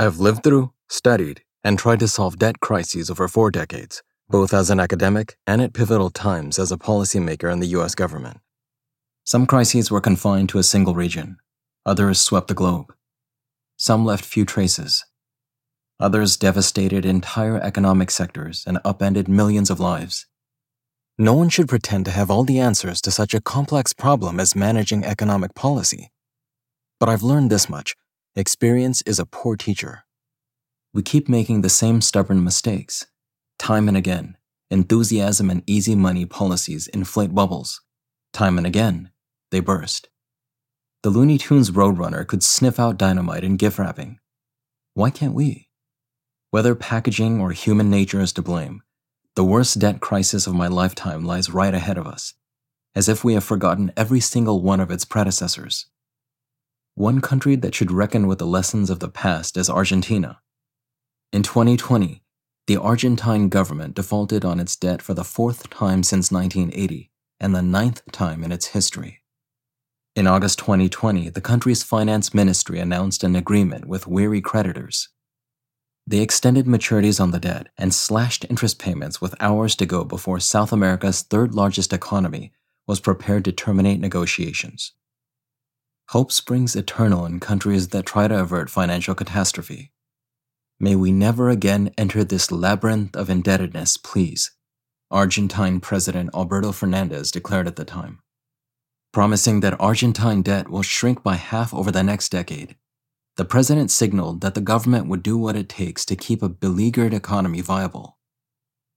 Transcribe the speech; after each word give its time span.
I 0.00 0.04
have 0.04 0.18
lived 0.18 0.44
through, 0.44 0.72
studied, 0.88 1.42
and 1.62 1.78
tried 1.78 2.00
to 2.00 2.08
solve 2.08 2.38
debt 2.38 2.60
crises 2.60 3.10
over 3.10 3.28
four 3.28 3.50
decades, 3.50 4.02
both 4.30 4.54
as 4.54 4.70
an 4.70 4.80
academic 4.80 5.36
and 5.46 5.60
at 5.60 5.74
pivotal 5.74 6.08
times 6.08 6.58
as 6.58 6.72
a 6.72 6.78
policymaker 6.78 7.52
in 7.52 7.60
the 7.60 7.76
US 7.76 7.94
government. 7.94 8.38
Some 9.24 9.44
crises 9.44 9.90
were 9.90 10.00
confined 10.00 10.48
to 10.48 10.58
a 10.58 10.62
single 10.62 10.94
region, 10.94 11.36
others 11.84 12.18
swept 12.18 12.48
the 12.48 12.54
globe. 12.54 12.94
Some 13.76 14.06
left 14.06 14.24
few 14.24 14.46
traces. 14.46 15.04
Others 16.00 16.38
devastated 16.38 17.04
entire 17.04 17.60
economic 17.60 18.10
sectors 18.10 18.64
and 18.66 18.78
upended 18.86 19.28
millions 19.28 19.68
of 19.68 19.80
lives. 19.80 20.24
No 21.18 21.34
one 21.34 21.50
should 21.50 21.68
pretend 21.68 22.06
to 22.06 22.10
have 22.10 22.30
all 22.30 22.44
the 22.44 22.58
answers 22.58 23.02
to 23.02 23.10
such 23.10 23.34
a 23.34 23.42
complex 23.42 23.92
problem 23.92 24.40
as 24.40 24.56
managing 24.56 25.04
economic 25.04 25.54
policy. 25.54 26.10
But 26.98 27.10
I've 27.10 27.22
learned 27.22 27.50
this 27.50 27.68
much 27.68 27.94
experience 28.36 29.02
is 29.02 29.18
a 29.18 29.26
poor 29.26 29.56
teacher. 29.56 30.04
We 30.92 31.02
keep 31.02 31.28
making 31.28 31.62
the 31.62 31.68
same 31.68 32.00
stubborn 32.00 32.44
mistakes. 32.44 33.06
Time 33.58 33.88
and 33.88 33.96
again, 33.96 34.36
enthusiasm 34.70 35.50
and 35.50 35.62
easy 35.66 35.94
money 35.94 36.24
policies 36.26 36.86
inflate 36.88 37.34
bubbles. 37.34 37.80
Time 38.32 38.56
and 38.56 38.66
again, 38.66 39.10
they 39.50 39.60
burst. 39.60 40.08
The 41.02 41.10
Looney 41.10 41.38
Tunes 41.38 41.70
Roadrunner 41.70 42.26
could 42.26 42.42
sniff 42.42 42.78
out 42.78 42.98
dynamite 42.98 43.42
in 43.42 43.56
gift 43.56 43.78
wrapping. 43.78 44.18
Why 44.94 45.10
can't 45.10 45.34
we? 45.34 45.68
Whether 46.50 46.74
packaging 46.74 47.40
or 47.40 47.52
human 47.52 47.90
nature 47.90 48.20
is 48.20 48.32
to 48.34 48.42
blame, 48.42 48.82
the 49.34 49.44
worst 49.44 49.78
debt 49.78 50.00
crisis 50.00 50.46
of 50.46 50.54
my 50.54 50.68
lifetime 50.68 51.24
lies 51.24 51.50
right 51.50 51.72
ahead 51.72 51.96
of 51.96 52.06
us, 52.06 52.34
as 52.94 53.08
if 53.08 53.24
we 53.24 53.34
have 53.34 53.44
forgotten 53.44 53.92
every 53.96 54.20
single 54.20 54.60
one 54.60 54.80
of 54.80 54.90
its 54.90 55.04
predecessors. 55.04 55.86
One 57.00 57.22
country 57.22 57.56
that 57.56 57.74
should 57.74 57.90
reckon 57.90 58.26
with 58.26 58.38
the 58.38 58.46
lessons 58.46 58.90
of 58.90 59.00
the 59.00 59.08
past 59.08 59.56
is 59.56 59.70
Argentina. 59.70 60.40
In 61.32 61.42
2020, 61.42 62.22
the 62.66 62.76
Argentine 62.76 63.48
government 63.48 63.94
defaulted 63.94 64.44
on 64.44 64.60
its 64.60 64.76
debt 64.76 65.00
for 65.00 65.14
the 65.14 65.24
fourth 65.24 65.70
time 65.70 66.02
since 66.02 66.30
1980 66.30 67.10
and 67.40 67.54
the 67.54 67.62
ninth 67.62 68.02
time 68.12 68.44
in 68.44 68.52
its 68.52 68.66
history. 68.66 69.22
In 70.14 70.26
August 70.26 70.58
2020, 70.58 71.30
the 71.30 71.40
country's 71.40 71.82
finance 71.82 72.34
ministry 72.34 72.78
announced 72.78 73.24
an 73.24 73.34
agreement 73.34 73.86
with 73.86 74.06
weary 74.06 74.42
creditors 74.42 75.08
they 76.06 76.18
extended 76.18 76.66
maturities 76.66 77.20
on 77.20 77.30
the 77.30 77.38
debt 77.38 77.68
and 77.78 77.94
slashed 77.94 78.44
interest 78.50 78.80
payments 78.80 79.20
with 79.20 79.40
hours 79.40 79.76
to 79.76 79.86
go 79.86 80.02
before 80.02 80.40
South 80.40 80.72
America's 80.72 81.22
third 81.22 81.54
largest 81.54 81.92
economy 81.92 82.52
was 82.86 82.98
prepared 82.98 83.44
to 83.44 83.52
terminate 83.52 84.00
negotiations. 84.00 84.92
Hope 86.10 86.32
springs 86.32 86.74
eternal 86.74 87.24
in 87.24 87.38
countries 87.38 87.88
that 87.88 88.04
try 88.04 88.26
to 88.26 88.40
avert 88.40 88.68
financial 88.68 89.14
catastrophe. 89.14 89.92
May 90.80 90.96
we 90.96 91.12
never 91.12 91.50
again 91.50 91.94
enter 91.96 92.24
this 92.24 92.50
labyrinth 92.50 93.14
of 93.14 93.30
indebtedness, 93.30 93.96
please, 93.96 94.50
Argentine 95.12 95.78
President 95.78 96.30
Alberto 96.34 96.72
Fernandez 96.72 97.30
declared 97.30 97.68
at 97.68 97.76
the 97.76 97.84
time, 97.84 98.18
promising 99.12 99.60
that 99.60 99.80
Argentine 99.80 100.42
debt 100.42 100.68
will 100.68 100.82
shrink 100.82 101.22
by 101.22 101.36
half 101.36 101.72
over 101.72 101.92
the 101.92 102.02
next 102.02 102.30
decade 102.30 102.74
the 103.36 103.44
president 103.44 103.90
signaled 103.90 104.40
that 104.40 104.54
the 104.54 104.60
government 104.60 105.06
would 105.06 105.22
do 105.22 105.38
what 105.38 105.56
it 105.56 105.68
takes 105.68 106.04
to 106.04 106.16
keep 106.16 106.42
a 106.42 106.48
beleaguered 106.48 107.14
economy 107.14 107.60
viable. 107.60 108.18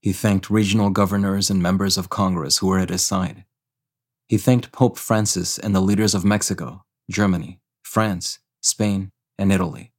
He 0.00 0.12
thanked 0.12 0.48
regional 0.48 0.88
governors 0.88 1.50
and 1.50 1.60
members 1.60 1.98
of 1.98 2.08
Congress 2.08 2.58
who 2.58 2.68
were 2.68 2.78
at 2.78 2.88
his 2.88 3.02
side. 3.02 3.44
He 4.28 4.38
thanked 4.38 4.72
Pope 4.72 4.96
Francis 4.96 5.58
and 5.58 5.74
the 5.74 5.82
leaders 5.82 6.14
of 6.14 6.24
Mexico, 6.24 6.86
Germany, 7.10 7.60
France, 7.82 8.38
Spain, 8.60 9.10
and 9.38 9.52
Italy. 9.52 9.92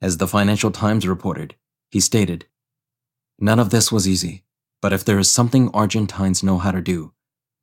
As 0.00 0.16
the 0.16 0.28
Financial 0.28 0.70
Times 0.70 1.06
reported, 1.06 1.56
he 1.90 2.00
stated, 2.00 2.46
None 3.38 3.58
of 3.58 3.70
this 3.70 3.90
was 3.90 4.08
easy, 4.08 4.44
but 4.80 4.92
if 4.92 5.04
there 5.04 5.18
is 5.18 5.30
something 5.30 5.70
Argentines 5.74 6.42
know 6.42 6.58
how 6.58 6.70
to 6.70 6.80
do, 6.80 7.12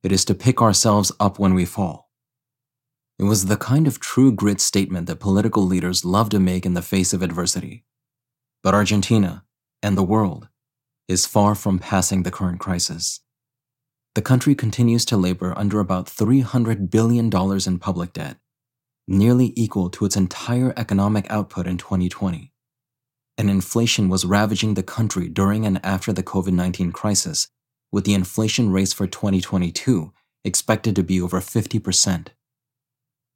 it 0.03 0.11
is 0.11 0.25
to 0.25 0.35
pick 0.35 0.61
ourselves 0.61 1.11
up 1.19 1.39
when 1.39 1.53
we 1.53 1.65
fall. 1.65 2.09
It 3.17 3.23
was 3.23 3.45
the 3.45 3.57
kind 3.57 3.87
of 3.87 3.99
true 3.99 4.31
grit 4.31 4.61
statement 4.61 5.07
that 5.07 5.19
political 5.19 5.63
leaders 5.63 6.05
love 6.05 6.29
to 6.29 6.39
make 6.39 6.65
in 6.65 6.75
the 6.75 6.81
face 6.81 7.13
of 7.13 7.23
adversity. 7.23 7.83
But 8.63 8.75
Argentina, 8.75 9.43
and 9.81 9.97
the 9.97 10.03
world, 10.03 10.49
is 11.07 11.25
far 11.25 11.55
from 11.55 11.79
passing 11.79 12.23
the 12.23 12.31
current 12.31 12.59
crisis. 12.59 13.21
The 14.13 14.21
country 14.21 14.55
continues 14.55 15.05
to 15.05 15.17
labor 15.17 15.53
under 15.57 15.79
about 15.79 16.07
$300 16.07 16.89
billion 16.89 17.31
in 17.67 17.79
public 17.79 18.13
debt, 18.13 18.37
nearly 19.07 19.53
equal 19.55 19.89
to 19.89 20.05
its 20.05 20.15
entire 20.15 20.73
economic 20.75 21.29
output 21.29 21.65
in 21.65 21.77
2020. 21.77 22.51
And 23.37 23.49
inflation 23.49 24.09
was 24.09 24.25
ravaging 24.25 24.73
the 24.73 24.83
country 24.83 25.29
during 25.29 25.65
and 25.65 25.79
after 25.85 26.11
the 26.11 26.23
COVID 26.23 26.53
19 26.53 26.91
crisis, 26.91 27.47
with 27.91 28.03
the 28.03 28.13
inflation 28.13 28.71
rate 28.71 28.93
for 28.93 29.07
2022 29.07 30.11
expected 30.43 30.95
to 30.95 31.03
be 31.03 31.21
over 31.21 31.39
50%. 31.39 32.27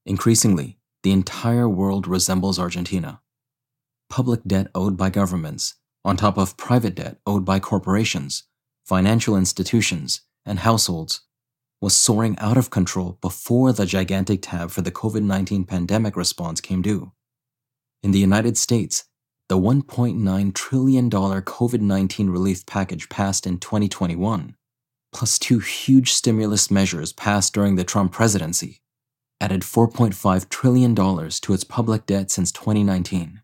Increasingly, 0.06 0.78
the 1.04 1.12
entire 1.12 1.70
world 1.70 2.08
resembles 2.08 2.60
Argentina. 2.60 3.22
Public 4.10 4.44
debt 4.46 4.68
owed 4.74 4.98
by 4.98 5.10
governments, 5.10 5.76
on 6.04 6.18
top 6.18 6.38
of 6.38 6.58
private 6.58 6.96
debt 6.96 7.18
owed 7.26 7.46
by 7.46 7.60
corporations, 7.60 8.44
financial 8.86 9.38
institutions, 9.38 10.22
and 10.46 10.60
households, 10.60 11.22
was 11.82 11.98
soaring 11.98 12.38
out 12.38 12.58
of 12.58 12.70
control 12.70 13.18
before 13.22 13.74
the 13.74 13.86
gigantic 13.86 14.44
tab 14.44 14.70
for 14.70 14.82
the 14.82 14.92
COVID 14.92 15.24
19 15.24 15.66
pandemic 15.66 16.16
response 16.16 16.62
came 16.62 16.82
due. 16.82 17.12
In 18.04 18.12
the 18.12 18.20
United 18.20 18.58
States, 18.58 19.06
the 19.50 19.58
$1.9 19.58 20.54
trillion 20.54 21.10
COVID 21.10 21.82
19 21.82 22.30
relief 22.30 22.66
package 22.66 23.10
passed 23.10 23.46
in 23.46 23.58
2021, 23.58 24.56
plus 25.12 25.38
two 25.38 25.60
huge 25.60 26.14
stimulus 26.14 26.72
measures 26.72 27.12
passed 27.12 27.54
during 27.54 27.76
the 27.76 27.84
Trump 27.84 28.12
presidency, 28.12 28.82
added 29.42 29.62
$4.5 29.62 30.50
trillion 30.50 30.96
to 30.96 31.54
its 31.54 31.64
public 31.64 32.06
debt 32.06 32.32
since 32.32 32.52
2019. 32.52 33.42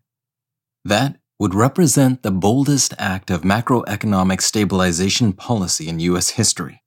That 0.84 1.16
would 1.38 1.54
represent 1.54 2.22
the 2.22 2.30
boldest 2.30 2.94
act 2.98 3.30
of 3.30 3.42
macroeconomic 3.42 4.40
stabilization 4.40 5.32
policy 5.32 5.88
in 5.88 6.00
U.S. 6.00 6.30
history. 6.30 6.82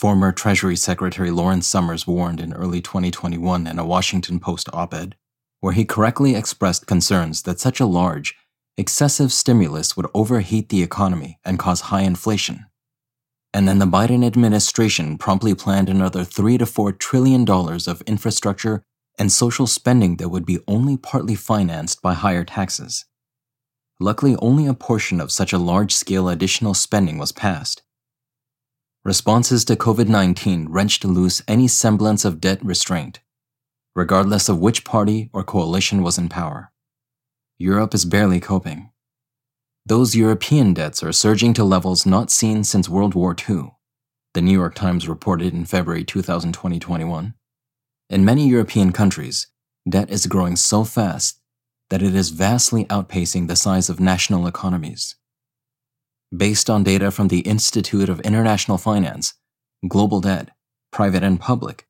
Former 0.00 0.32
Treasury 0.32 0.76
Secretary 0.76 1.30
Lawrence 1.30 1.66
Summers 1.66 2.06
warned 2.06 2.40
in 2.40 2.54
early 2.54 2.80
2021 2.80 3.66
in 3.66 3.78
a 3.78 3.84
Washington 3.84 4.40
Post 4.40 4.70
op 4.72 4.94
ed, 4.94 5.14
where 5.60 5.74
he 5.74 5.84
correctly 5.84 6.34
expressed 6.34 6.86
concerns 6.86 7.42
that 7.42 7.60
such 7.60 7.80
a 7.80 7.84
large, 7.84 8.34
excessive 8.78 9.30
stimulus 9.30 9.98
would 9.98 10.06
overheat 10.14 10.70
the 10.70 10.82
economy 10.82 11.38
and 11.44 11.58
cause 11.58 11.82
high 11.92 12.00
inflation. 12.00 12.64
And 13.52 13.68
then 13.68 13.78
the 13.78 13.84
Biden 13.84 14.24
administration 14.24 15.18
promptly 15.18 15.54
planned 15.54 15.90
another 15.90 16.24
3 16.24 16.56
to 16.56 16.64
4 16.64 16.92
trillion 16.92 17.44
dollars 17.44 17.86
of 17.86 18.00
infrastructure 18.06 18.82
and 19.18 19.30
social 19.30 19.66
spending 19.66 20.16
that 20.16 20.30
would 20.30 20.46
be 20.46 20.60
only 20.66 20.96
partly 20.96 21.34
financed 21.34 22.00
by 22.00 22.14
higher 22.14 22.44
taxes. 22.44 23.04
Luckily, 24.00 24.34
only 24.36 24.66
a 24.66 24.72
portion 24.72 25.20
of 25.20 25.30
such 25.30 25.52
a 25.52 25.58
large 25.58 25.94
scale 25.94 26.30
additional 26.30 26.72
spending 26.72 27.18
was 27.18 27.32
passed. 27.32 27.82
Responses 29.02 29.64
to 29.64 29.76
COVID 29.76 30.08
19 30.08 30.68
wrenched 30.68 31.06
loose 31.06 31.40
any 31.48 31.66
semblance 31.66 32.26
of 32.26 32.38
debt 32.38 32.62
restraint, 32.62 33.20
regardless 33.96 34.46
of 34.50 34.58
which 34.58 34.84
party 34.84 35.30
or 35.32 35.42
coalition 35.42 36.02
was 36.02 36.18
in 36.18 36.28
power. 36.28 36.70
Europe 37.58 37.94
is 37.94 38.04
barely 38.04 38.40
coping. 38.40 38.90
Those 39.86 40.14
European 40.14 40.74
debts 40.74 41.02
are 41.02 41.12
surging 41.12 41.54
to 41.54 41.64
levels 41.64 42.04
not 42.04 42.30
seen 42.30 42.62
since 42.62 42.90
World 42.90 43.14
War 43.14 43.34
II, 43.34 43.70
the 44.34 44.42
New 44.42 44.52
York 44.52 44.74
Times 44.74 45.08
reported 45.08 45.54
in 45.54 45.64
February 45.64 46.04
2021. 46.04 47.32
In 48.10 48.24
many 48.24 48.46
European 48.46 48.92
countries, 48.92 49.46
debt 49.88 50.10
is 50.10 50.26
growing 50.26 50.56
so 50.56 50.84
fast 50.84 51.40
that 51.88 52.02
it 52.02 52.14
is 52.14 52.28
vastly 52.28 52.84
outpacing 52.84 53.48
the 53.48 53.56
size 53.56 53.88
of 53.88 53.98
national 53.98 54.46
economies. 54.46 55.16
Based 56.36 56.70
on 56.70 56.84
data 56.84 57.10
from 57.10 57.28
the 57.28 57.40
Institute 57.40 58.08
of 58.08 58.20
International 58.20 58.78
Finance, 58.78 59.34
global 59.88 60.20
debt, 60.20 60.50
private 60.92 61.24
and 61.24 61.40
public, 61.40 61.88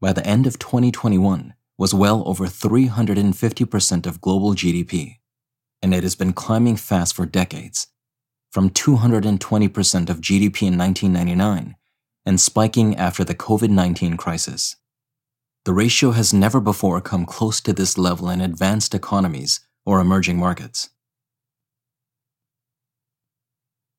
by 0.00 0.12
the 0.12 0.26
end 0.26 0.46
of 0.46 0.58
2021 0.58 1.54
was 1.76 1.92
well 1.92 2.22
over 2.26 2.46
350% 2.46 4.06
of 4.06 4.20
global 4.20 4.54
GDP 4.54 5.16
and 5.84 5.92
it 5.92 6.02
has 6.02 6.14
been 6.14 6.32
climbing 6.32 6.76
fast 6.76 7.14
for 7.14 7.26
decades, 7.26 7.88
from 8.50 8.70
220% 8.70 10.08
of 10.08 10.22
GDP 10.22 10.68
in 10.68 10.78
1999 10.78 11.76
and 12.24 12.40
spiking 12.40 12.96
after 12.96 13.22
the 13.22 13.34
COVID 13.34 13.68
19 13.68 14.16
crisis. 14.16 14.76
The 15.66 15.74
ratio 15.74 16.12
has 16.12 16.32
never 16.32 16.58
before 16.58 17.02
come 17.02 17.26
close 17.26 17.60
to 17.60 17.74
this 17.74 17.98
level 17.98 18.30
in 18.30 18.40
advanced 18.40 18.94
economies 18.94 19.60
or 19.84 20.00
emerging 20.00 20.38
markets. 20.38 20.88